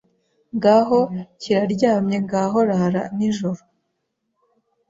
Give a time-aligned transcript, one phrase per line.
[0.55, 0.99] Ngaho
[1.41, 3.61] kiraryamye ngaho rara nijoro